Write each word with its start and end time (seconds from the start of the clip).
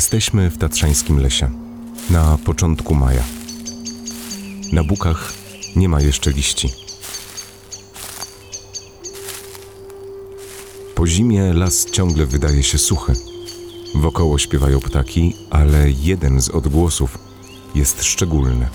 Jesteśmy 0.00 0.50
w 0.50 0.58
tatrzańskim 0.58 1.18
lesie, 1.18 1.50
na 2.10 2.38
początku 2.44 2.94
maja. 2.94 3.22
Na 4.72 4.84
bukach 4.84 5.32
nie 5.76 5.88
ma 5.88 6.00
jeszcze 6.00 6.30
liści. 6.30 6.68
Po 10.94 11.06
zimie 11.06 11.52
las 11.52 11.90
ciągle 11.90 12.26
wydaje 12.26 12.62
się 12.62 12.78
suchy. 12.78 13.12
Wokoło 13.94 14.38
śpiewają 14.38 14.80
ptaki, 14.80 15.36
ale 15.50 15.90
jeden 15.90 16.40
z 16.40 16.48
odgłosów 16.48 17.18
jest 17.74 18.04
szczególny. 18.04 18.68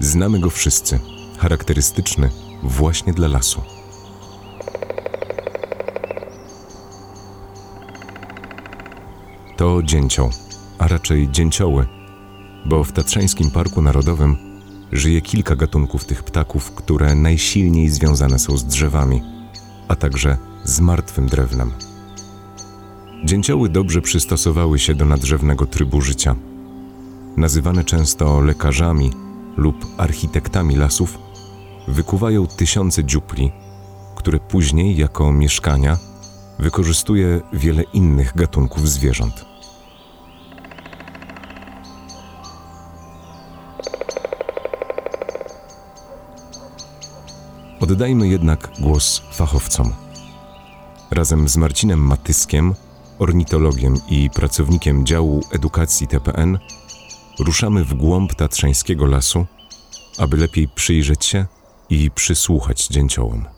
Znamy 0.00 0.40
go 0.40 0.50
wszyscy, 0.50 1.00
charakterystyczny 1.38 2.30
właśnie 2.64 3.12
dla 3.12 3.28
lasu. 3.28 3.62
To 9.56 9.82
dzięcioł, 9.82 10.30
a 10.78 10.88
raczej 10.88 11.28
dzięcioły, 11.30 11.86
bo 12.64 12.84
w 12.84 12.92
Tatrzańskim 12.92 13.50
Parku 13.50 13.82
Narodowym 13.82 14.36
żyje 14.92 15.20
kilka 15.20 15.56
gatunków 15.56 16.04
tych 16.04 16.22
ptaków, 16.22 16.70
które 16.74 17.14
najsilniej 17.14 17.88
związane 17.88 18.38
są 18.38 18.56
z 18.56 18.64
drzewami, 18.64 19.22
a 19.88 19.96
także 19.96 20.36
z 20.64 20.80
martwym 20.80 21.26
drewnem. 21.26 21.72
Dzięcioły 23.24 23.68
dobrze 23.68 24.00
przystosowały 24.00 24.78
się 24.78 24.94
do 24.94 25.04
nadrzewnego 25.04 25.66
trybu 25.66 26.00
życia. 26.00 26.36
Nazywane 27.36 27.84
często 27.84 28.40
lekarzami 28.40 29.10
lub 29.56 29.86
architektami 29.96 30.76
lasów, 30.76 31.18
wykuwają 31.88 32.46
tysiące 32.46 33.04
dziupli, 33.04 33.52
które 34.16 34.40
później 34.40 34.96
jako 34.96 35.32
mieszkania 35.32 35.98
wykorzystuje 36.58 37.40
wiele 37.52 37.82
innych 37.82 38.36
gatunków 38.36 38.88
zwierząt. 38.88 39.44
Oddajmy 47.80 48.28
jednak 48.28 48.70
głos 48.80 49.22
fachowcom. 49.32 49.92
Razem 51.10 51.48
z 51.48 51.56
Marcinem 51.56 51.98
Matyskiem, 52.00 52.74
ornitologiem 53.18 53.96
i 54.08 54.30
pracownikiem 54.30 55.06
działu 55.06 55.42
edukacji 55.52 56.06
TPN, 56.06 56.58
ruszamy 57.38 57.84
w 57.84 57.94
głąb 57.94 58.34
tatrzańskiego 58.34 59.06
lasu, 59.06 59.46
aby 60.18 60.36
lepiej 60.36 60.68
przyjrzeć 60.68 61.24
się 61.24 61.46
i 61.90 62.10
przysłuchać 62.10 62.86
dzięciołom. 62.86 63.53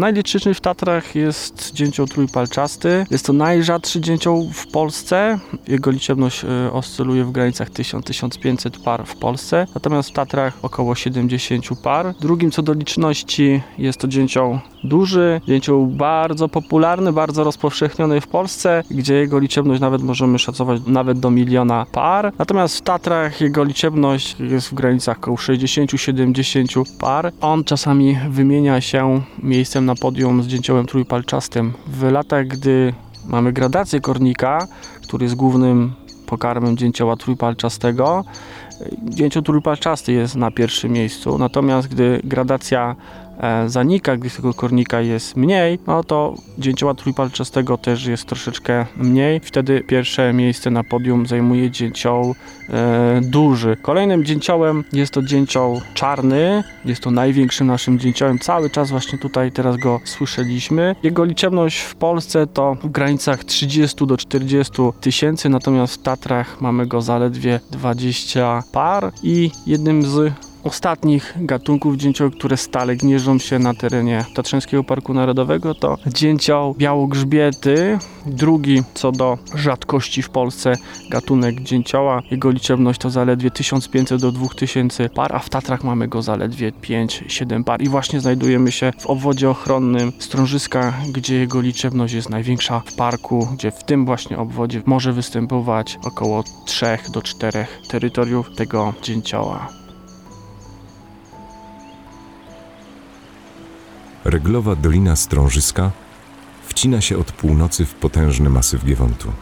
Najliczniejszy 0.00 0.54
w 0.54 0.60
Tatrach 0.60 1.14
jest 1.14 1.72
dzięcioł 1.74 2.06
trójpalczasty. 2.06 3.06
Jest 3.10 3.26
to 3.26 3.32
najrzadszy 3.32 4.00
dzięcioł 4.00 4.50
w 4.52 4.66
Polsce. 4.66 5.38
Jego 5.68 5.90
liczebność 5.90 6.44
e, 6.44 6.72
oscyluje 6.72 7.24
w 7.24 7.32
granicach 7.32 7.70
1000-1500 7.70 8.82
par 8.84 9.06
w 9.06 9.16
Polsce, 9.16 9.66
natomiast 9.74 10.10
w 10.10 10.12
Tatrach 10.12 10.58
około 10.62 10.94
70 10.94 11.64
par. 11.82 12.14
Drugim 12.20 12.50
co 12.50 12.62
do 12.62 12.72
liczności 12.72 13.62
jest 13.78 14.00
to 14.00 14.08
dzięcioł 14.08 14.58
duży, 14.84 15.40
dzięcioł 15.46 15.86
bardzo 15.86 16.48
popularny, 16.48 17.12
bardzo 17.12 17.44
rozpowszechniony 17.44 18.20
w 18.20 18.26
Polsce, 18.26 18.82
gdzie 18.90 19.14
jego 19.14 19.38
liczebność 19.38 19.80
nawet 19.80 20.02
możemy 20.02 20.38
szacować 20.38 20.80
nawet 20.86 21.18
do 21.18 21.30
miliona 21.30 21.86
par. 21.92 22.32
Natomiast 22.38 22.78
w 22.78 22.82
Tatrach 22.82 23.40
jego 23.40 23.64
liczebność 23.64 24.36
jest 24.40 24.68
w 24.68 24.74
granicach 24.74 25.18
około 25.18 25.36
60-70 25.36 26.98
par. 27.00 27.32
On 27.40 27.64
czasami 27.64 28.18
wymienia 28.30 28.80
się 28.80 29.22
miejscem 29.42 29.86
na 29.86 29.89
podium 29.94 30.42
z 30.42 30.46
dzięciołem 30.46 30.86
trójpalczastym. 30.86 31.72
W 31.86 32.02
latach, 32.02 32.46
gdy 32.46 32.92
mamy 33.26 33.52
gradację 33.52 34.00
kornika, 34.00 34.66
który 35.02 35.24
jest 35.24 35.34
głównym 35.34 35.92
pokarmem 36.26 36.76
dzięcioła 36.76 37.16
trójpalczastego, 37.16 38.24
dzięcioł 39.02 39.42
trójpalczasty 39.42 40.12
jest 40.12 40.36
na 40.36 40.50
pierwszym 40.50 40.92
miejscu. 40.92 41.38
Natomiast 41.38 41.88
gdy 41.88 42.20
gradacja 42.24 42.96
zanika, 43.66 44.16
gdy 44.16 44.30
tego 44.30 44.54
kornika 44.54 45.00
jest 45.00 45.36
mniej, 45.36 45.78
no 45.86 46.04
to 46.04 46.34
dzięcioła 46.58 46.94
trójpalczastego 46.94 47.78
też 47.78 48.06
jest 48.06 48.24
troszeczkę 48.24 48.86
mniej. 48.96 49.40
Wtedy 49.40 49.80
pierwsze 49.86 50.32
miejsce 50.32 50.70
na 50.70 50.84
podium 50.84 51.26
zajmuje 51.26 51.70
dzięcioł 51.70 52.34
e, 52.68 53.20
duży. 53.22 53.76
Kolejnym 53.82 54.24
dzięciołem 54.24 54.84
jest 54.92 55.12
to 55.12 55.22
dzięcioł 55.22 55.80
czarny. 55.94 56.64
Jest 56.84 57.02
to 57.02 57.10
największym 57.10 57.66
naszym 57.66 57.98
dzięciołem. 57.98 58.38
Cały 58.38 58.70
czas 58.70 58.90
właśnie 58.90 59.18
tutaj 59.18 59.52
teraz 59.52 59.76
go 59.76 60.00
słyszeliśmy. 60.04 60.96
Jego 61.02 61.24
liczebność 61.24 61.80
w 61.80 61.94
Polsce 61.94 62.46
to 62.46 62.74
w 62.74 62.88
granicach 62.88 63.44
30 63.44 64.06
do 64.06 64.16
40 64.16 64.72
tysięcy, 65.00 65.48
natomiast 65.48 65.94
w 65.94 66.02
Tatrach 66.02 66.60
mamy 66.60 66.86
go 66.86 67.00
zaledwie 67.00 67.60
20 67.70 68.62
par 68.72 69.12
i 69.22 69.50
jednym 69.66 70.02
z 70.02 70.49
ostatnich 70.64 71.34
gatunków 71.36 71.96
dzięcioł, 71.96 72.30
które 72.30 72.56
stale 72.56 72.96
gnieżdżą 72.96 73.38
się 73.38 73.58
na 73.58 73.74
terenie 73.74 74.24
Tatrzańskiego 74.34 74.84
Parku 74.84 75.14
Narodowego 75.14 75.74
to 75.74 75.98
dzięcioł 76.06 76.74
białogrzbiety, 76.74 77.98
drugi 78.26 78.82
co 78.94 79.12
do 79.12 79.38
rzadkości 79.54 80.22
w 80.22 80.30
Polsce 80.30 80.74
gatunek 81.10 81.60
dzięcioła. 81.60 82.22
Jego 82.30 82.50
liczebność 82.50 83.00
to 83.00 83.10
zaledwie 83.10 83.50
1500 83.50 84.20
do 84.20 84.32
2000 84.32 85.08
par, 85.08 85.36
a 85.36 85.38
w 85.38 85.48
Tatrach 85.48 85.84
mamy 85.84 86.08
go 86.08 86.22
zaledwie 86.22 86.72
5-7 86.72 87.64
par 87.64 87.82
i 87.82 87.88
właśnie 87.88 88.20
znajdujemy 88.20 88.72
się 88.72 88.92
w 88.98 89.06
obwodzie 89.06 89.50
ochronnym 89.50 90.12
Strążyska, 90.18 90.92
gdzie 91.12 91.38
jego 91.38 91.60
liczebność 91.60 92.14
jest 92.14 92.30
największa 92.30 92.82
w 92.86 92.94
parku, 92.94 93.48
gdzie 93.54 93.70
w 93.70 93.84
tym 93.84 94.06
właśnie 94.06 94.38
obwodzie 94.38 94.82
może 94.86 95.12
występować 95.12 95.98
około 96.04 96.44
3 96.64 96.86
do 97.12 97.22
4 97.22 97.66
terytoriów 97.88 98.56
tego 98.56 98.94
dzięcioła. 99.02 99.79
Reglowa 104.24 104.76
Dolina 104.76 105.16
Strążyska 105.16 105.90
wcina 106.62 107.00
się 107.00 107.18
od 107.18 107.32
północy 107.32 107.84
w 107.86 107.94
potężny 107.94 108.50
masyw 108.50 108.84
Giewontu. 108.84 109.32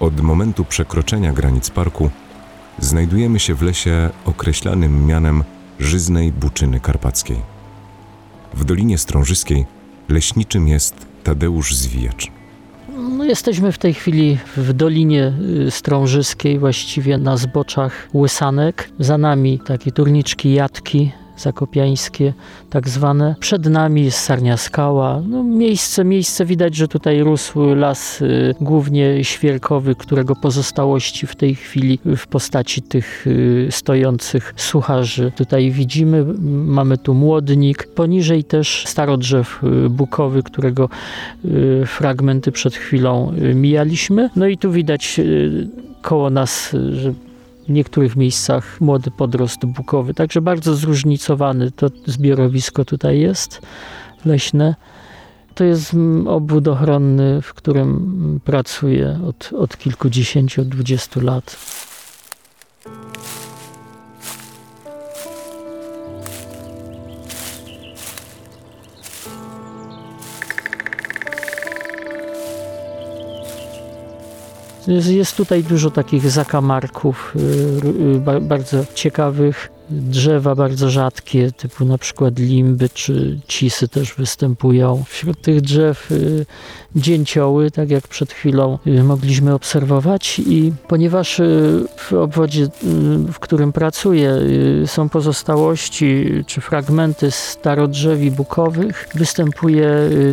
Od 0.00 0.20
momentu 0.20 0.64
przekroczenia 0.64 1.32
granic 1.32 1.70
parku 1.70 2.10
znajdujemy 2.78 3.38
się 3.40 3.54
w 3.54 3.62
lesie 3.62 4.10
określanym 4.24 5.06
mianem 5.06 5.44
Żyznej 5.80 6.32
Buczyny 6.32 6.80
Karpackiej. 6.80 7.36
W 8.54 8.64
Dolinie 8.64 8.98
Strążyskiej 8.98 9.66
leśniczym 10.08 10.68
jest 10.68 11.06
Tadeusz 11.24 11.74
Zwijacz. 11.74 12.30
No, 13.18 13.24
jesteśmy 13.24 13.72
w 13.72 13.78
tej 13.78 13.94
chwili 13.94 14.38
w 14.56 14.72
Dolinie 14.72 15.32
y, 15.66 15.70
Strążyskiej, 15.70 16.58
właściwie 16.58 17.18
na 17.18 17.36
zboczach 17.36 18.08
Łysanek. 18.14 18.90
Za 18.98 19.18
nami 19.18 19.60
takie 19.66 19.92
turniczki 19.92 20.52
Jatki, 20.52 21.12
zakopiańskie 21.38 22.32
tak 22.70 22.88
zwane. 22.88 23.34
Przed 23.40 23.66
nami 23.66 24.04
jest 24.04 24.18
Sarnia 24.18 24.56
Skała. 24.56 25.22
No, 25.28 25.42
miejsce, 25.42 26.04
miejsce 26.04 26.44
widać, 26.44 26.76
że 26.76 26.88
tutaj 26.88 27.22
rósł 27.22 27.74
las 27.74 28.22
y, 28.22 28.54
głównie 28.60 29.24
świerkowy, 29.24 29.94
którego 29.94 30.36
pozostałości 30.36 31.26
w 31.26 31.36
tej 31.36 31.54
chwili 31.54 31.98
w 32.16 32.26
postaci 32.26 32.82
tych 32.82 33.26
y, 33.26 33.68
stojących 33.70 34.54
sucharzy 34.56 35.32
tutaj 35.36 35.70
widzimy. 35.70 36.24
Mamy 36.48 36.98
tu 36.98 37.14
młodnik, 37.14 37.88
poniżej 37.94 38.44
też 38.44 38.84
starodrzew 38.86 39.60
y, 39.64 39.90
bukowy, 39.90 40.42
którego 40.42 40.88
y, 41.44 41.82
fragmenty 41.86 42.52
przed 42.52 42.74
chwilą 42.74 43.32
y, 43.42 43.54
mijaliśmy. 43.54 44.30
No 44.36 44.46
i 44.46 44.58
tu 44.58 44.72
widać 44.72 45.18
y, 45.18 45.68
koło 46.02 46.30
nas, 46.30 46.76
że 46.92 47.14
w 47.68 47.72
niektórych 47.72 48.16
miejscach 48.16 48.80
młody 48.80 49.10
podrost 49.10 49.66
bukowy. 49.66 50.14
Także 50.14 50.40
bardzo 50.40 50.74
zróżnicowany 50.74 51.70
to 51.70 51.86
zbiorowisko 52.06 52.84
tutaj 52.84 53.20
jest 53.20 53.62
leśne. 54.24 54.74
To 55.54 55.64
jest 55.64 55.96
obwód 56.26 56.68
ochronny, 56.68 57.42
w 57.42 57.54
którym 57.54 58.40
pracuję 58.44 59.20
od, 59.26 59.50
od 59.52 59.76
kilkudziesięciu, 59.76 60.62
od 60.62 60.68
dwudziestu 60.68 61.20
lat. 61.20 61.56
Jest 74.88 75.36
tutaj 75.36 75.64
dużo 75.64 75.90
takich 75.90 76.30
zakamarków 76.30 77.34
y, 77.36 78.36
y, 78.36 78.40
bardzo 78.40 78.84
ciekawych. 78.94 79.70
Drzewa 79.90 80.54
bardzo 80.54 80.90
rzadkie, 80.90 81.52
typu 81.52 81.84
na 81.84 81.98
przykład 81.98 82.38
limby 82.38 82.88
czy 82.88 83.40
cisy 83.48 83.88
też 83.88 84.14
występują. 84.14 85.04
Wśród 85.08 85.40
tych 85.42 85.60
drzew 85.60 86.12
y, 86.12 86.46
dzięcioły, 86.96 87.70
tak 87.70 87.90
jak 87.90 88.08
przed 88.08 88.32
chwilą 88.32 88.78
y, 88.86 89.04
mogliśmy 89.04 89.54
obserwować 89.54 90.38
i 90.38 90.72
ponieważ 90.88 91.40
y, 91.40 91.84
w 91.96 92.12
obwodzie, 92.12 92.68
w 93.32 93.38
którym 93.38 93.72
pracuję 93.72 94.40
są 94.86 95.08
pozostałości 95.08 96.26
czy 96.46 96.60
fragmenty 96.60 97.30
starodrzewi 97.30 98.30
bukowych, 98.30 99.08
występuje 99.14 99.88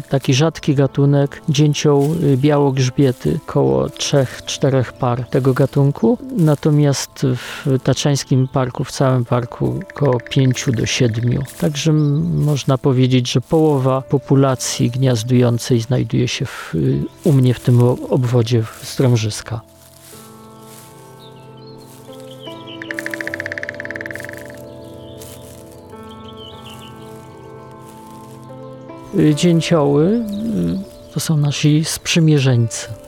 taki 0.10 0.34
rzadki 0.34 0.76
gatunek 0.76 1.42
dzięcioł 1.50 2.16
białogrzbiety, 2.38 3.40
koło 3.46 3.86
3-4 3.88 4.84
par 5.00 5.24
tego 5.30 5.54
gatunku. 5.54 6.18
Natomiast 6.38 7.26
w 7.36 7.80
Taczańskim 7.84 8.48
Parku, 8.48 8.84
w 8.84 8.92
całym 8.92 9.26
parku 9.26 9.45
około 9.46 10.20
5 10.20 10.66
do 10.68 10.86
7. 10.86 11.44
Także 11.60 11.94
można 11.94 12.78
powiedzieć, 12.78 13.32
że 13.32 13.42
połowa 13.42 14.02
populacji 14.02 14.92
gniazdującej 14.92 15.82
znajduje 15.82 16.28
się 16.28 16.46
w, 16.46 16.74
u 17.24 17.32
mnie 17.32 17.54
w 17.54 17.60
tym 17.60 17.82
obwodzie 18.10 18.64
Strążyska. 18.84 19.62
Dzięcioły 29.36 30.06
y, 30.06 31.14
to 31.14 31.20
są 31.20 31.38
nasi 31.38 31.86
sprzymierzeńcy 31.86 33.05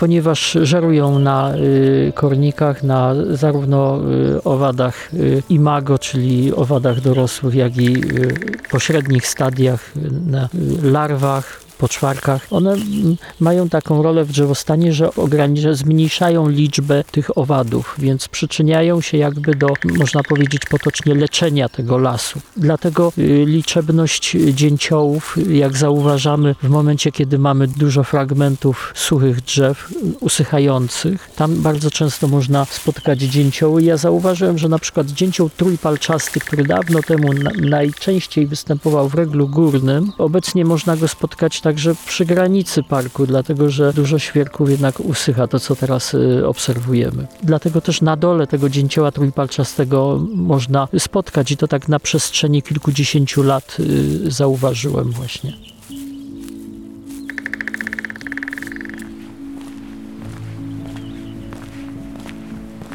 ponieważ 0.00 0.58
żerują 0.62 1.18
na 1.18 1.54
y, 1.56 2.12
kornikach, 2.14 2.82
na 2.82 3.14
zarówno 3.30 4.00
y, 4.36 4.42
owadach 4.42 5.14
y, 5.14 5.42
imago, 5.48 5.98
czyli 5.98 6.54
owadach 6.54 7.00
dorosłych, 7.00 7.54
jak 7.54 7.76
i 7.76 8.02
pośrednich 8.70 9.26
stadiach, 9.26 9.92
na 10.26 10.48
larwach, 10.82 11.69
poczwarkach, 11.80 12.46
one 12.50 12.76
mają 13.40 13.68
taką 13.68 14.02
rolę 14.02 14.24
w 14.24 14.32
drzewostanie, 14.32 14.92
że 14.92 15.14
ogranicza, 15.14 15.74
zmniejszają 15.74 16.48
liczbę 16.48 17.04
tych 17.10 17.38
owadów, 17.38 17.94
więc 17.98 18.28
przyczyniają 18.28 19.00
się 19.00 19.18
jakby 19.18 19.54
do, 19.54 19.68
można 19.84 20.22
powiedzieć 20.22 20.62
potocznie, 20.70 21.14
leczenia 21.14 21.68
tego 21.68 21.98
lasu. 21.98 22.40
Dlatego 22.56 23.12
y, 23.18 23.44
liczebność 23.46 24.36
dzięciołów, 24.52 25.36
jak 25.50 25.76
zauważamy 25.76 26.54
w 26.62 26.68
momencie, 26.68 27.12
kiedy 27.12 27.38
mamy 27.38 27.68
dużo 27.68 28.04
fragmentów 28.04 28.92
suchych 28.96 29.40
drzew, 29.40 29.88
usychających, 30.20 31.30
tam 31.36 31.62
bardzo 31.62 31.90
często 31.90 32.28
można 32.28 32.64
spotkać 32.64 33.18
dzięcioły. 33.18 33.82
Ja 33.82 33.96
zauważyłem, 33.96 34.58
że 34.58 34.68
na 34.68 34.78
przykład 34.78 35.06
dzięcioł 35.06 35.50
trójpalczasty, 35.56 36.40
który 36.40 36.64
dawno 36.64 37.02
temu 37.02 37.28
najczęściej 37.60 38.46
występował 38.46 39.08
w 39.08 39.14
reglu 39.14 39.48
górnym, 39.48 40.12
obecnie 40.18 40.64
można 40.64 40.96
go 40.96 41.08
spotkać 41.08 41.60
tak 41.60 41.69
także 41.70 41.94
przy 42.06 42.24
granicy 42.24 42.82
parku, 42.82 43.26
dlatego 43.26 43.70
że 43.70 43.92
dużo 43.92 44.18
świerków 44.18 44.70
jednak 44.70 45.00
usycha, 45.00 45.46
to 45.46 45.60
co 45.60 45.76
teraz 45.76 46.14
y, 46.14 46.46
obserwujemy. 46.46 47.26
Dlatego 47.42 47.80
też 47.80 48.02
na 48.02 48.16
dole 48.16 48.46
tego 48.46 48.68
dzięcioła 48.68 49.12
trójpalczastego 49.12 50.20
można 50.34 50.88
spotkać 50.98 51.52
i 51.52 51.56
to 51.56 51.68
tak 51.68 51.88
na 51.88 52.00
przestrzeni 52.00 52.62
kilkudziesięciu 52.62 53.42
lat 53.42 53.76
y, 53.80 54.30
zauważyłem 54.30 55.10
właśnie. 55.10 55.52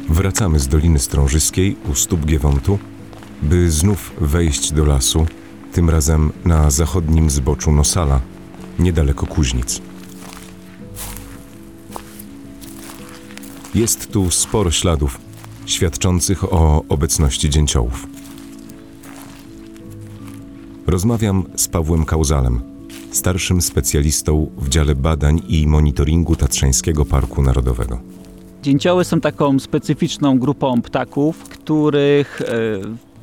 Wracamy 0.08 0.58
z 0.58 0.68
Doliny 0.68 0.98
Strążyskiej 0.98 1.76
u 1.92 1.94
stóp 1.94 2.26
Giewontu, 2.26 2.78
by 3.42 3.70
znów 3.70 4.12
wejść 4.20 4.72
do 4.72 4.84
lasu, 4.84 5.26
tym 5.72 5.90
razem 5.90 6.32
na 6.44 6.70
zachodnim 6.70 7.30
zboczu 7.30 7.72
Nosala– 7.72 8.20
niedaleko 8.78 9.26
Kuźnic. 9.26 9.80
Jest 13.74 14.12
tu 14.12 14.30
sporo 14.30 14.70
śladów 14.70 15.20
świadczących 15.66 16.52
o 16.52 16.82
obecności 16.88 17.50
dzięciołów. 17.50 18.06
Rozmawiam 20.86 21.44
z 21.56 21.68
Pawłem 21.68 22.04
Kauzalem, 22.04 22.60
starszym 23.10 23.62
specjalistą 23.62 24.50
w 24.58 24.68
dziale 24.68 24.94
badań 24.94 25.42
i 25.48 25.66
monitoringu 25.66 26.36
Tatrzańskiego 26.36 27.04
Parku 27.04 27.42
Narodowego. 27.42 28.00
Dzięcioły 28.62 29.04
są 29.04 29.20
taką 29.20 29.58
specyficzną 29.58 30.38
grupą 30.38 30.82
ptaków, 30.82 31.38
których 31.38 32.42
e, 32.42 32.46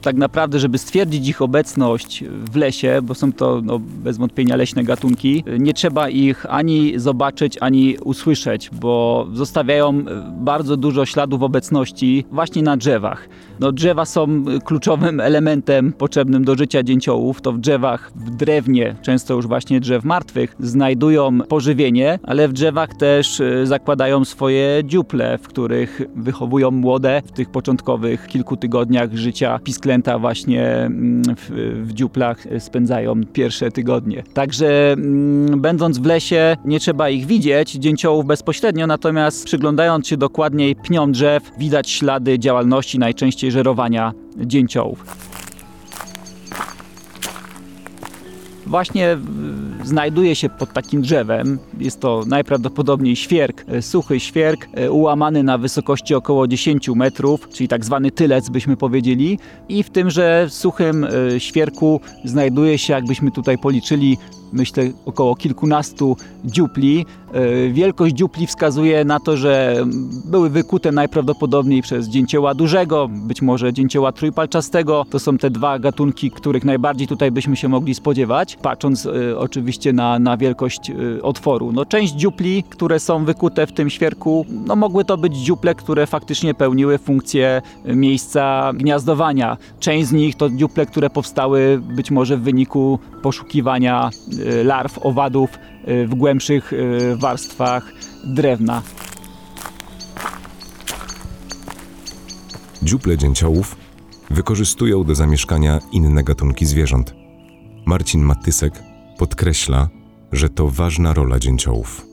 tak 0.03 0.15
naprawdę, 0.15 0.59
żeby 0.59 0.77
stwierdzić 0.77 1.27
ich 1.27 1.41
obecność 1.41 2.23
w 2.51 2.55
lesie, 2.55 2.99
bo 3.03 3.15
są 3.15 3.33
to 3.33 3.61
no, 3.63 3.79
bez 3.79 4.17
wątpienia 4.17 4.55
leśne 4.55 4.83
gatunki, 4.83 5.43
nie 5.59 5.73
trzeba 5.73 6.09
ich 6.09 6.45
ani 6.49 6.99
zobaczyć, 6.99 7.57
ani 7.61 7.97
usłyszeć, 7.97 8.69
bo 8.69 9.27
zostawiają 9.33 10.03
bardzo 10.31 10.77
dużo 10.77 11.05
śladów 11.05 11.43
obecności 11.43 12.25
właśnie 12.31 12.63
na 12.63 12.77
drzewach. 12.77 13.29
No, 13.59 13.71
drzewa 13.71 14.05
są 14.05 14.43
kluczowym 14.65 15.19
elementem 15.29 15.93
potrzebnym 15.93 16.43
do 16.43 16.55
życia 16.55 16.83
dzięciołów. 16.83 17.41
To 17.41 17.51
w 17.51 17.59
drzewach, 17.59 18.11
w 18.15 18.29
drewnie, 18.29 18.95
często 19.01 19.33
już 19.33 19.47
właśnie 19.47 19.79
drzew 19.79 20.03
martwych, 20.03 20.55
znajdują 20.59 21.39
pożywienie, 21.39 22.19
ale 22.23 22.47
w 22.47 22.53
drzewach 22.53 22.93
też 22.93 23.39
y, 23.39 23.67
zakładają 23.67 24.25
swoje 24.25 24.81
dziuple, 24.85 25.37
w 25.37 25.47
których 25.47 26.01
wychowują 26.15 26.71
młode 26.71 27.21
w 27.25 27.31
tych 27.31 27.49
początkowych 27.49 28.27
kilku 28.27 28.57
tygodniach 28.57 29.13
życia 29.13 29.59
zwierzęta 29.93 30.19
właśnie 30.19 30.67
mm, 30.67 31.23
w, 31.37 31.49
w 31.87 31.93
dziuplach 31.93 32.43
spędzają 32.59 33.25
pierwsze 33.33 33.71
tygodnie. 33.71 34.23
Także 34.33 34.93
mm, 34.93 35.61
będąc 35.61 35.97
w 35.97 36.05
lesie 36.05 36.57
nie 36.65 36.79
trzeba 36.79 37.09
ich 37.09 37.25
widzieć, 37.25 37.71
dzięciołów 37.71 38.25
bezpośrednio, 38.25 38.87
natomiast 38.87 39.45
przyglądając 39.45 40.07
się 40.07 40.17
dokładniej 40.17 40.75
pniom 40.75 41.11
drzew 41.11 41.51
widać 41.57 41.89
ślady 41.89 42.39
działalności, 42.39 42.99
najczęściej 42.99 43.42
żerowania 43.51 44.13
dzięciołów. 44.37 45.05
właśnie 48.73 49.17
znajduje 49.83 50.35
się 50.35 50.49
pod 50.49 50.73
takim 50.73 51.01
drzewem. 51.01 51.59
Jest 51.79 51.99
to 51.99 52.23
najprawdopodobniej 52.27 53.15
świerk, 53.15 53.65
e, 53.67 53.81
suchy 53.81 54.19
świerk, 54.19 54.67
e, 54.73 54.91
ułamany 54.91 55.43
na 55.43 55.57
wysokości 55.57 56.15
około 56.15 56.47
10 56.47 56.95
metrów, 56.95 57.49
czyli 57.49 57.67
tak 57.67 57.85
zwany 57.85 58.11
tylec 58.11 58.49
byśmy 58.49 58.77
powiedzieli. 58.77 59.39
I 59.69 59.83
w 59.83 59.89
tymże 59.89 60.47
suchym 60.49 61.03
e, 61.03 61.39
świerku 61.39 62.01
znajduje 62.23 62.77
się, 62.77 62.93
jakbyśmy 62.93 63.31
tutaj 63.31 63.57
policzyli, 63.57 64.17
myślę, 64.53 64.83
około 65.05 65.35
kilkunastu 65.35 66.17
dziupli. 66.45 67.05
E, 67.33 67.69
wielkość 67.69 68.15
dziupli 68.15 68.47
wskazuje 68.47 69.05
na 69.05 69.19
to, 69.19 69.37
że 69.37 69.85
były 70.25 70.49
wykute 70.49 70.91
najprawdopodobniej 70.91 71.81
przez 71.81 72.07
dzięcioła 72.07 72.53
dużego, 72.53 73.09
być 73.11 73.41
może 73.41 73.73
dzięcioła 73.73 74.11
trójpalczastego. 74.11 75.05
To 75.09 75.19
są 75.19 75.37
te 75.37 75.49
dwa 75.49 75.79
gatunki, 75.79 76.31
których 76.31 76.65
najbardziej 76.65 77.07
tutaj 77.07 77.31
byśmy 77.31 77.55
się 77.55 77.69
mogli 77.69 77.95
spodziewać, 77.95 78.57
patrząc 78.61 79.05
e, 79.05 79.37
oczywiście 79.37 79.93
na, 79.93 80.19
na 80.19 80.37
wielkość 80.37 80.89
e, 80.89 81.21
otworu. 81.21 81.71
No, 81.71 81.85
część 81.85 82.13
dziupli, 82.13 82.63
które 82.69 82.99
są 82.99 83.25
wykute 83.25 83.67
w 83.67 83.71
tym 83.71 83.89
świerku, 83.89 84.45
no, 84.67 84.75
mogły 84.75 85.05
to 85.05 85.17
być 85.17 85.35
dziuple, 85.35 85.75
które 85.75 86.07
faktycznie 86.07 86.53
pełniły 86.53 86.97
funkcję 86.97 87.61
miejsca 87.85 88.71
gniazdowania. 88.73 89.57
Część 89.79 90.07
z 90.07 90.11
nich 90.11 90.35
to 90.35 90.49
dziuple, 90.49 90.85
które 90.85 91.09
powstały 91.09 91.81
być 91.95 92.11
może 92.11 92.37
w 92.37 92.41
wyniku 92.41 92.99
poszukiwania 93.21 94.09
larw, 94.63 94.99
owadów 95.01 95.49
w 96.07 96.15
głębszych 96.15 96.71
warstwach 97.15 97.93
drewna. 98.23 98.81
Dziuple 102.83 103.17
dzięciołów 103.17 103.75
wykorzystują 104.29 105.03
do 105.03 105.15
zamieszkania 105.15 105.79
inne 105.91 106.23
gatunki 106.23 106.65
zwierząt. 106.65 107.15
Marcin 107.85 108.21
Matysek 108.21 108.73
podkreśla, 109.17 109.89
że 110.31 110.49
to 110.49 110.67
ważna 110.67 111.13
rola 111.13 111.39
dzięciołów. 111.39 112.05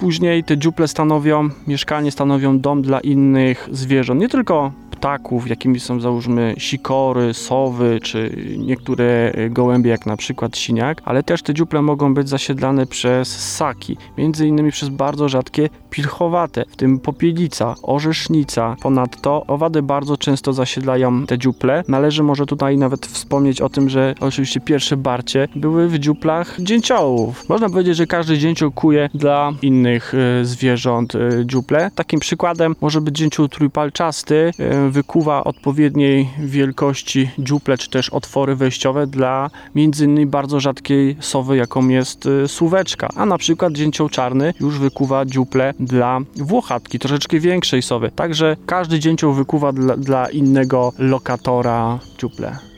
Później 0.00 0.44
te 0.44 0.58
dziuple 0.58 0.88
stanowią 0.88 1.48
mieszkanie, 1.66 2.10
stanowią 2.10 2.58
dom 2.58 2.82
dla 2.82 3.00
innych 3.00 3.68
zwierząt. 3.72 4.20
Nie 4.20 4.28
tylko 4.28 4.72
ptaków, 5.00 5.48
jakimi 5.48 5.80
są 5.80 6.00
załóżmy 6.00 6.54
sikory, 6.58 7.34
sowy, 7.34 8.00
czy 8.02 8.36
niektóre 8.58 9.32
gołębie, 9.50 9.90
jak 9.90 10.06
na 10.06 10.16
przykład 10.16 10.56
siniak, 10.56 11.02
ale 11.04 11.22
też 11.22 11.42
te 11.42 11.54
dziuple 11.54 11.82
mogą 11.82 12.14
być 12.14 12.28
zasiedlane 12.28 12.86
przez 12.86 13.28
ssaki, 13.28 13.96
między 14.18 14.46
innymi 14.46 14.72
przez 14.72 14.88
bardzo 14.88 15.28
rzadkie 15.28 15.68
pilchowate, 15.90 16.64
w 16.68 16.76
tym 16.76 16.98
popielica, 16.98 17.74
orzesznica. 17.82 18.76
Ponadto 18.82 19.46
owady 19.46 19.82
bardzo 19.82 20.16
często 20.16 20.52
zasiedlają 20.52 21.26
te 21.26 21.38
dziuple. 21.38 21.84
Należy 21.88 22.22
może 22.22 22.46
tutaj 22.46 22.78
nawet 22.78 23.06
wspomnieć 23.06 23.60
o 23.60 23.68
tym, 23.68 23.88
że 23.88 24.14
oczywiście 24.20 24.60
pierwsze 24.60 24.96
barcie 24.96 25.48
były 25.56 25.88
w 25.88 25.98
dziuplach 25.98 26.56
dzięciołów. 26.58 27.48
Można 27.48 27.68
powiedzieć, 27.68 27.96
że 27.96 28.06
każdy 28.06 28.38
dzięcioł 28.38 28.70
kuje 28.70 29.08
dla 29.14 29.52
innych 29.62 30.14
y, 30.14 30.44
zwierząt 30.44 31.14
y, 31.14 31.42
dziuple. 31.46 31.90
Takim 31.94 32.20
przykładem 32.20 32.76
może 32.80 33.00
być 33.00 33.16
dzięcioł 33.16 33.48
trójpalczasty, 33.48 34.50
wykuwa 34.90 35.44
odpowiedniej 35.44 36.28
wielkości 36.38 37.30
dziuple 37.38 37.78
czy 37.78 37.90
też 37.90 38.10
otwory 38.10 38.56
wejściowe 38.56 39.06
dla 39.06 39.50
między 39.74 40.04
innymi 40.04 40.26
bardzo 40.26 40.60
rzadkiej 40.60 41.16
sowy, 41.20 41.56
jaką 41.56 41.88
jest 41.88 42.26
y, 42.26 42.48
suweczka, 42.48 43.08
a 43.16 43.26
na 43.26 43.38
przykład 43.38 43.72
dzięcioł 43.72 44.08
czarny 44.08 44.54
już 44.60 44.78
wykuwa 44.78 45.24
dziuple 45.24 45.74
dla 45.80 46.18
włochatki, 46.36 46.98
troszeczkę 46.98 47.40
większej 47.40 47.82
sowy. 47.82 48.10
Także 48.10 48.56
każdy 48.66 48.98
dzięcioł 48.98 49.32
wykuwa 49.32 49.72
dla, 49.72 49.96
dla 49.96 50.28
innego 50.28 50.92
lokatora 50.98 51.98
dziuple. 52.18 52.69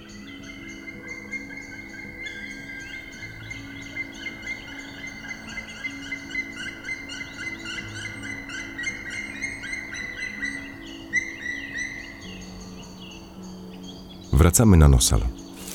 Wracamy 14.43 14.77
na 14.77 14.89
Nosal. 14.89 15.21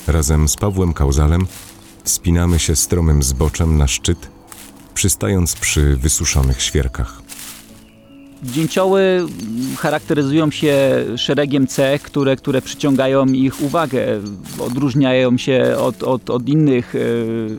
Razem 0.06 0.48
z 0.48 0.56
Pawłem 0.56 0.92
Kauzalem 0.92 1.46
wspinamy 2.04 2.58
się 2.58 2.76
stromym 2.76 3.22
zboczem 3.22 3.76
na 3.76 3.88
szczyt, 3.88 4.28
przystając 4.94 5.56
przy 5.56 5.96
wysuszonych 5.96 6.62
świerkach. 6.62 7.22
Dzięcioły 8.42 9.26
charakteryzują 9.76 10.50
się 10.50 10.76
szeregiem 11.16 11.66
cech, 11.66 12.02
które, 12.02 12.36
które 12.36 12.62
przyciągają 12.62 13.26
ich 13.26 13.62
uwagę. 13.62 14.06
Odróżniają 14.66 15.38
się 15.38 15.74
od, 15.78 16.02
od, 16.02 16.30
od 16.30 16.48
innych, 16.48 16.94
e, 16.94 16.98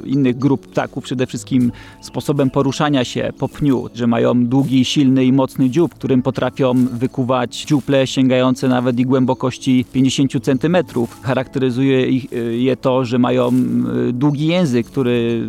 innych 0.08 0.38
grup 0.38 0.68
ptaków 0.68 1.04
przede 1.04 1.28
wszystkim 1.28 1.72
sposobem 2.02 2.50
poruszania 2.50 3.04
się 3.04 3.34
po 3.38 3.50
pniu, 3.50 3.90
że 3.96 4.08
mają 4.08 4.46
długi, 4.46 4.86
silny 4.86 5.26
i 5.26 5.34
mocny 5.34 5.70
dziób, 5.70 5.96
którym 5.96 6.22
potrafią 6.22 6.74
wykuwać 6.86 7.66
dziuple 7.66 8.08
sięgające 8.08 8.68
nawet 8.68 9.00
i 9.00 9.06
głębokości 9.06 9.86
50 9.94 10.32
cm. 10.42 10.78
Charakteryzuje 11.22 12.08
ich, 12.08 12.34
e, 12.34 12.36
je 12.38 12.78
to, 12.78 13.06
że 13.06 13.20
mają 13.20 13.52
długi 14.14 14.48
język, 14.48 14.88
który 14.88 15.48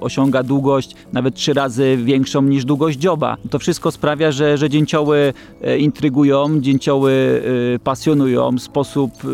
osiąga 0.00 0.42
długość 0.42 0.94
nawet 1.12 1.34
trzy 1.34 1.54
razy 1.54 1.98
większą 2.04 2.42
niż 2.42 2.64
długość 2.64 2.98
dzioba. 2.98 3.36
To 3.50 3.58
wszystko 3.58 3.90
sprawia, 3.90 4.32
że, 4.32 4.58
że 4.58 4.69
dzięcioły 4.70 5.32
e, 5.62 5.78
intrygują, 5.78 6.60
dzięcioły 6.60 7.42
e, 7.74 7.78
pasjonują, 7.78 8.58
sposób 8.58 9.12
e, 9.14 9.26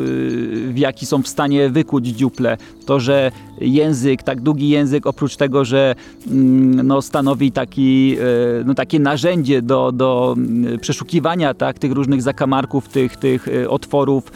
w 0.73 0.78
jaki 0.78 1.07
są 1.07 1.23
w 1.23 1.28
stanie 1.28 1.71
wykuć 1.71 2.07
dziuple. 2.07 2.57
To, 2.87 3.00
że 3.00 3.33
język, 3.61 4.23
tak 4.23 4.40
długi 4.40 4.69
język, 4.69 5.07
oprócz 5.07 5.37
tego, 5.37 5.64
że 5.64 5.95
mm, 6.26 6.87
no, 6.87 7.02
stanowi 7.02 7.52
taki, 7.52 8.16
no, 8.64 8.75
takie 8.75 9.00
narzędzie 9.00 9.62
do, 9.62 9.93
do 9.93 10.35
mm, 10.37 10.78
przeszukiwania 10.78 11.55
tak, 11.55 11.78
tych 11.78 11.93
różnych 11.93 12.23
zakamarków, 12.23 12.88
tych, 12.88 13.16
tych 13.16 13.49
otworów 13.69 14.33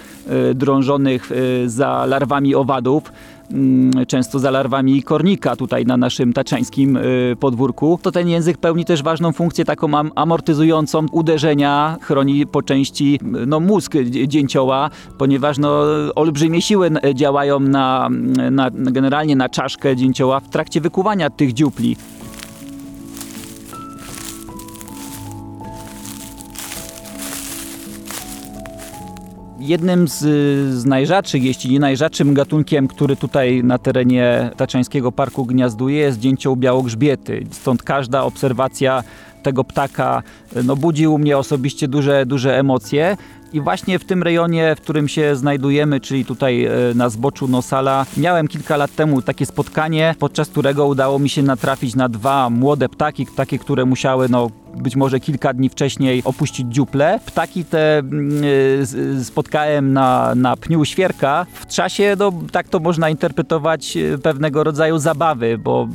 drążonych 0.55 1.31
za 1.67 2.07
larwami 2.07 2.55
owadów, 2.55 3.13
często 4.09 4.39
za 4.39 4.51
larwami 4.51 5.03
kornika 5.03 5.57
tutaj 5.57 5.87
na 5.87 5.97
naszym 5.97 6.33
taczańskim 6.33 6.97
y, 6.97 7.37
podwórku, 7.41 7.99
to 8.03 8.13
ten 8.13 8.29
język 8.29 8.59
pełni 8.59 8.85
też 8.85 9.03
ważną 9.03 9.33
funkcję 9.33 9.65
taką 9.65 9.89
amortyzującą 10.15 11.07
uderzenia, 11.13 11.97
chroni 12.03 12.47
po 12.47 12.63
części 12.63 13.21
no, 13.47 13.61
mózg 13.61 13.93
dzięcioła, 14.27 14.91
ponieważ 15.19 15.59
no, 15.59 15.83
olbrzymie 16.15 16.63
siły 16.63 16.91
działają 17.15 17.61
na, 17.61 18.09
na, 18.51 18.71
generalnie 18.71 19.37
na 19.37 19.49
czaszkę 19.49 19.97
dzięcioła 19.97 20.41
w 20.41 20.49
trakcie 20.49 20.81
wykuwania 20.81 21.31
tych 21.31 21.53
dziupli. 21.53 21.97
Jednym 29.61 30.09
z, 30.09 30.19
z 30.75 30.85
najrzadszych, 30.85 31.45
jeśli 31.45 31.73
nie 31.73 31.81
najrzadszym 31.81 32.35
gatunkiem, 32.35 32.89
który 32.89 33.17
tutaj 33.17 33.65
na 33.65 33.79
terenie 33.79 34.51
Taczańskiego 34.57 35.13
Parku 35.13 35.47
gniazduje 35.47 35.99
jest 35.99 36.19
dzięcioł 36.19 36.57
białogrzbiety. 36.57 37.47
Stąd 37.51 37.83
każda 37.83 38.23
obserwacja 38.23 39.03
tego 39.43 39.65
ptaka 39.65 40.23
no, 40.65 40.77
budzi 40.77 41.07
u 41.07 41.19
mnie 41.19 41.39
osobiście 41.39 41.89
duże, 41.89 42.27
duże 42.27 42.59
emocje. 42.59 43.17
I 43.53 43.61
właśnie 43.61 43.99
w 43.99 44.05
tym 44.05 44.23
rejonie, 44.23 44.75
w 44.77 44.81
którym 44.81 45.09
się 45.09 45.37
znajdujemy, 45.37 46.01
czyli 46.01 46.25
tutaj 46.25 46.65
e, 46.65 46.71
na 46.95 47.09
zboczu 47.09 47.49
Nosala, 47.49 48.07
miałem 48.17 48.49
kilka 48.49 48.77
lat 48.77 48.95
temu 48.95 49.23
takie 49.23 49.47
spotkanie, 49.47 50.15
podczas 50.19 50.49
którego 50.49 50.87
udało 50.87 51.19
mi 51.19 51.29
się 51.29 51.43
natrafić 51.43 51.95
na 51.95 52.09
dwa 52.09 52.51
młode 52.51 52.89
ptaki, 52.89 53.27
takie, 53.37 53.59
które 53.59 53.85
musiały 53.85 54.29
no, 54.29 54.51
być 54.77 54.97
może 54.97 55.21
kilka 55.21 55.53
dni 55.53 55.69
wcześniej 55.69 56.23
opuścić 56.25 56.75
dziuple. 56.75 57.21
Ptaki 57.27 57.65
te 57.65 57.99
mm, 57.99 58.45
y, 59.21 59.25
spotkałem 59.25 59.93
na, 59.93 60.35
na 60.35 60.57
pniu 60.57 60.85
świerka. 60.85 61.47
W 61.55 61.67
czasie, 61.67 62.17
no, 62.19 62.33
tak 62.53 62.69
to 62.69 62.81
można 62.81 63.11
interpretować, 63.11 63.97
y, 63.97 64.19
pewnego 64.19 64.65
rodzaju 64.65 64.99
zabawy, 64.99 65.59
bo 65.59 65.89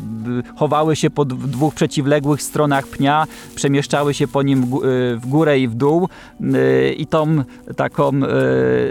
chowały 0.56 0.96
się 0.96 1.10
po 1.10 1.26
dwóch 1.26 1.74
przeciwległych 1.74 2.42
stronach 2.42 2.88
pnia, 2.88 3.28
przemieszczały 3.56 4.14
się 4.14 4.28
po 4.28 4.44
nim 4.44 4.66
w 5.16 5.28
górę 5.28 5.60
i 5.60 5.68
w 5.68 5.76
dół 5.76 6.10
i 6.98 7.08
tą 7.08 7.44
taką 7.76 8.12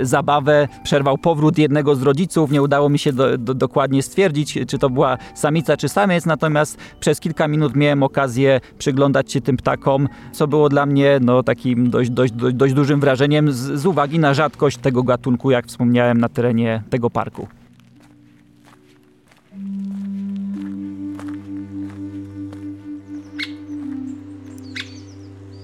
zabawę 0.02 0.68
przerwał 0.84 1.18
powrót 1.18 1.58
jednego 1.58 1.96
z 1.96 2.02
rodziców. 2.02 2.50
Nie 2.50 2.62
udało 2.62 2.88
mi 2.88 2.98
się 2.98 3.12
do, 3.12 3.38
do, 3.38 3.54
dokładnie 3.54 4.02
stwierdzić, 4.02 4.58
czy 4.68 4.78
to 4.78 4.90
była 4.90 5.18
samica, 5.34 5.76
czy 5.76 5.88
samiec, 5.88 6.26
natomiast 6.26 6.78
przez 7.00 7.20
kilka 7.20 7.48
minut 7.48 7.76
miałem 7.76 8.02
okazję 8.02 8.60
przyglądać 8.78 9.32
się 9.32 9.40
tym 9.40 9.56
ptakom 9.56 9.73
ptakom, 9.76 10.08
co 10.32 10.48
było 10.48 10.68
dla 10.68 10.86
mnie 10.86 11.18
no, 11.20 11.42
takim 11.42 11.90
dość, 11.90 12.10
dość, 12.10 12.32
dość, 12.32 12.54
dość 12.54 12.74
dużym 12.74 13.00
wrażeniem 13.00 13.52
z, 13.52 13.56
z 13.56 13.86
uwagi 13.86 14.18
na 14.18 14.34
rzadkość 14.34 14.76
tego 14.78 15.02
gatunku, 15.02 15.50
jak 15.50 15.66
wspomniałem, 15.66 16.18
na 16.18 16.28
terenie 16.28 16.82
tego 16.90 17.10
parku. 17.10 17.48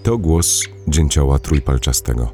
To 0.03 0.19
głos 0.19 0.65
dzięcioła 0.89 1.39
trójpalczastego. 1.39 2.33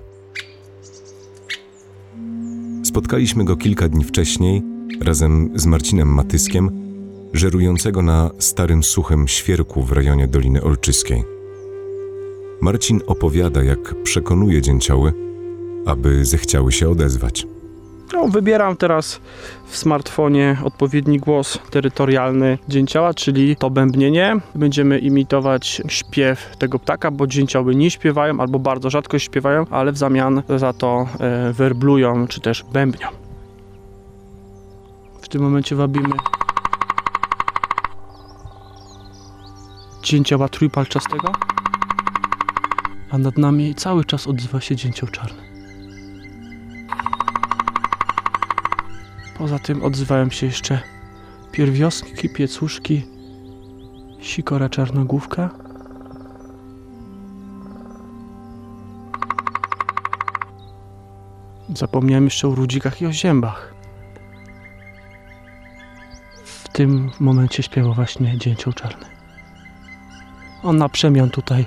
Spotkaliśmy 2.85 3.45
go 3.45 3.57
kilka 3.57 3.89
dni 3.89 4.05
wcześniej 4.05 4.63
razem 5.01 5.51
z 5.55 5.67
Marcinem 5.67 6.09
Matyskiem, 6.09 6.71
żerującego 7.33 8.03
na 8.03 8.31
starym 8.39 8.83
suchym 8.83 9.29
świerku 9.29 9.83
w 9.83 9.93
rejonie 9.93 10.29
Doliny 10.29 10.63
Olczyskiej. 10.63 11.36
Marcin 12.61 13.01
opowiada, 13.07 13.63
jak 13.63 14.03
przekonuje 14.03 14.63
dzięcioły, 14.63 15.13
aby 15.87 16.25
zechciały 16.25 16.73
się 16.73 16.89
odezwać. 16.89 17.47
No, 18.13 18.29
wybieram 18.29 18.77
teraz 18.77 19.21
w 19.67 19.77
smartfonie 19.77 20.57
odpowiedni 20.65 21.19
głos 21.19 21.59
terytorialny 21.71 22.59
dzięcioła, 22.69 23.15
czyli 23.15 23.57
to 23.57 23.71
bębnienie. 23.71 24.37
Będziemy 24.55 24.99
imitować 24.99 25.83
śpiew 25.89 26.57
tego 26.59 26.79
ptaka, 26.79 27.11
bo 27.11 27.27
dzięcioły 27.27 27.75
nie 27.75 27.91
śpiewają 27.91 28.41
albo 28.41 28.59
bardzo 28.59 28.91
rzadko 28.91 29.19
śpiewają, 29.19 29.67
ale 29.71 29.93
w 29.93 29.99
zamian 29.99 30.43
za 30.57 30.73
to 30.73 31.09
e, 31.21 31.53
werblują 31.53 32.27
czy 32.27 32.41
też 32.41 32.65
bębnią. 32.73 33.09
W 35.23 35.29
tym 35.29 35.43
momencie 35.43 35.77
wabimy 35.77 36.15
dzięcioła 40.03 40.49
trójpalczastego 40.49 41.33
a 43.11 43.19
nad 43.19 43.39
nami 43.39 43.75
cały 43.75 44.05
czas 44.05 44.27
odzywa 44.27 44.61
się 44.61 44.77
dzięcioł 44.77 45.09
czarny. 45.09 45.43
Poza 49.39 49.59
tym 49.59 49.83
odzywają 49.83 50.31
się 50.31 50.47
jeszcze 50.47 50.81
pierwiostki, 51.53 52.29
piecuszki, 52.29 53.03
sikora 54.21 54.69
czarnogłówka. 54.69 55.51
Zapomniałem 61.75 62.25
jeszcze 62.25 62.49
o 62.49 62.55
rudzikach 62.55 63.03
i 63.03 63.07
o 63.07 63.13
ziębach. 63.13 63.75
W 66.45 66.69
tym 66.69 67.11
momencie 67.21 67.63
śpiewa 67.63 67.93
właśnie 67.93 68.39
dzięcioł 68.39 68.73
czarny. 68.73 69.07
On 70.63 70.79
na 70.79 70.89
przemian 70.89 71.31
tutaj 71.31 71.67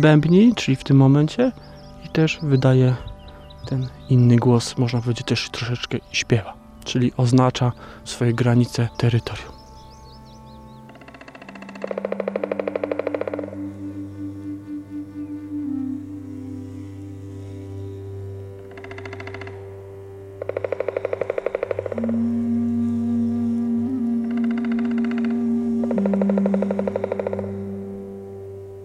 bębni, 0.00 0.54
czyli 0.54 0.76
w 0.76 0.84
tym 0.84 0.96
momencie 0.96 1.52
i 2.04 2.08
też 2.08 2.38
wydaje 2.42 2.94
ten 3.68 3.88
inny 4.08 4.36
głos, 4.36 4.78
można 4.78 5.00
powiedzieć 5.00 5.26
też 5.26 5.50
troszeczkę 5.50 5.98
śpiewa, 6.12 6.54
czyli 6.84 7.12
oznacza 7.16 7.72
swoje 8.04 8.32
granice 8.34 8.88
terytorium. 8.96 9.53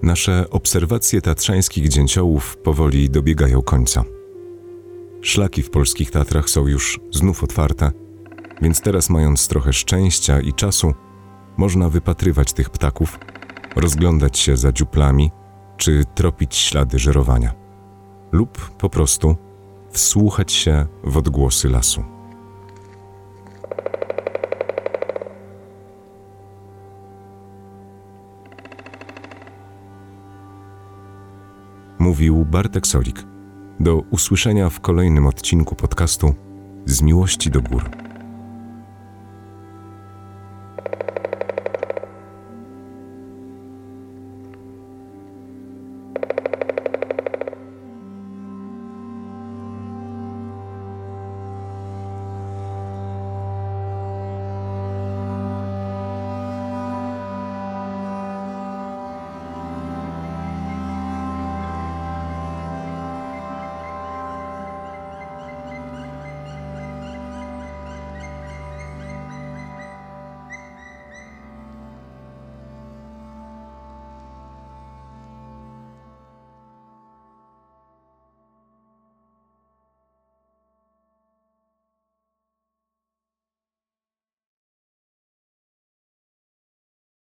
Nasze 0.10 0.50
obserwacje 0.50 1.22
tatrzańskich 1.22 1.90
dzięciołów 1.90 2.58
powoli 2.58 3.10
dobiegają 3.10 3.62
końca. 3.62 4.04
Szlaki 5.22 5.64
w 5.64 5.70
polskich 5.70 6.12
Tatrach 6.12 6.50
są 6.50 6.68
już 6.68 7.00
znów 7.12 7.44
otwarte, 7.44 7.92
więc 8.62 8.82
teraz, 8.82 9.10
mając 9.10 9.48
trochę 9.48 9.74
szczęścia 9.74 10.42
i 10.42 10.54
czasu, 10.54 10.94
można 11.58 11.90
wypatrywać 11.90 12.54
tych 12.54 12.70
ptaków, 12.70 13.20
rozglądać 13.76 14.38
się 14.38 14.58
za 14.58 14.72
dziuplami 14.72 15.32
czy 15.78 16.04
tropić 16.16 16.56
ślady 16.56 17.00
żerowania, 17.00 17.54
lub 18.32 18.70
po 18.70 18.90
prostu 18.90 19.36
wsłuchać 19.92 20.52
się 20.52 20.86
w 21.04 21.18
odgłosy 21.18 21.70
lasu. 21.70 22.19
Mówił 32.00 32.46
Bartek 32.46 32.88
Solik. 32.88 33.26
Do 33.80 33.96
usłyszenia 33.96 34.70
w 34.70 34.80
kolejnym 34.80 35.28
odcinku 35.28 35.76
podcastu 35.76 36.34
Z 36.86 37.02
miłości 37.02 37.52
do 37.52 37.62
gór. 37.62 38.09